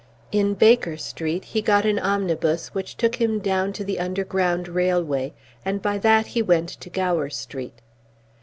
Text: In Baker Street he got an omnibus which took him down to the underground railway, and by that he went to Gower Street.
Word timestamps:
In 0.31 0.55
Baker 0.55 0.97
Street 0.97 1.45
he 1.45 1.61
got 1.61 1.85
an 1.85 1.99
omnibus 1.99 2.69
which 2.69 2.97
took 2.97 3.17
him 3.21 3.37
down 3.37 3.71
to 3.73 3.83
the 3.83 3.99
underground 3.99 4.67
railway, 4.67 5.31
and 5.63 5.79
by 5.79 5.99
that 5.99 6.25
he 6.25 6.41
went 6.41 6.69
to 6.69 6.89
Gower 6.89 7.29
Street. 7.29 7.83